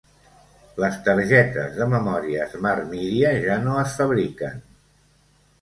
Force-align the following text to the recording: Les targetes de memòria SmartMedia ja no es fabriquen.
Les 0.83 0.95
targetes 1.07 1.77
de 1.81 1.87
memòria 1.91 2.49
SmartMedia 2.53 3.35
ja 3.45 3.59
no 3.67 3.77
es 3.83 3.95
fabriquen. 4.01 4.61